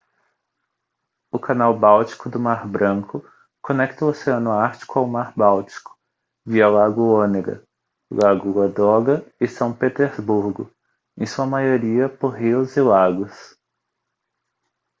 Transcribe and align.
o 1.31 1.37
canal 1.37 1.77
báltico 1.77 2.27
do 2.27 2.39
mar 2.39 2.67
branco 2.67 3.23
conecta 3.61 4.03
o 4.03 4.07
oceano 4.07 4.49
ártico 4.49 4.97
ao 4.97 5.05
mar 5.07 5.31
báltico 5.37 5.95
via 6.43 6.67
lago 6.67 7.03
onega 7.23 7.63
lago 8.09 8.59
ladoga 8.61 9.23
e 9.39 9.47
são 9.47 9.71
petersburgo 9.71 10.71
em 11.15 11.27
sua 11.27 11.45
maioria 11.45 12.09
por 12.09 12.29
rios 12.29 12.75
e 12.77 12.81
lagos 12.81 13.55